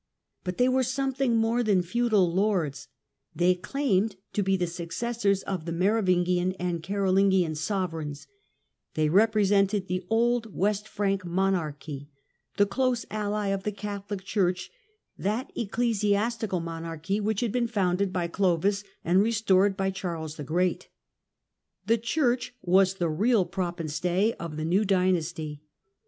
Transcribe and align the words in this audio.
But 0.43 0.57
they 0.57 0.67
were 0.67 0.81
something 0.81 1.35
more 1.35 1.61
than 1.61 1.83
feudal 1.83 2.33
lords; 2.33 2.87
they 3.35 3.53
claimed 3.53 4.15
to 4.33 4.41
be 4.41 4.57
the 4.57 4.65
successors 4.65 5.43
of 5.43 5.65
the 5.65 5.71
Merovingian 5.71 6.53
and 6.53 6.81
Carolingian 6.81 7.53
sovereigns: 7.53 8.25
they 8.95 9.09
re 9.09 9.27
presented 9.27 9.85
the 9.87 10.03
old 10.09 10.55
West 10.55 10.87
Frank 10.87 11.23
monarchy, 11.23 12.09
the 12.57 12.65
close 12.65 13.05
ally 13.11 13.49
of 13.49 13.61
the 13.61 13.71
Catholic 13.71 14.23
Church, 14.23 14.71
that 15.19 15.51
ecclesiastical 15.55 16.61
monarchy 16.61 17.19
which 17.19 17.41
had 17.41 17.51
been 17.51 17.67
founded 17.67 18.11
by 18.11 18.27
Clovis 18.27 18.83
and 19.05 19.21
restored 19.21 19.77
by 19.77 19.91
Charles 19.91 20.35
the 20.35 20.43
Great. 20.43 20.89
The 21.85 21.99
Church 21.99 22.55
was 22.63 22.95
the 22.95 23.07
real 23.07 23.45
prop 23.45 23.79
and 23.79 23.91
stay 23.91 24.33
of 24.39 24.57
the 24.57 24.65
new 24.65 24.83
dynasty. 24.83 25.61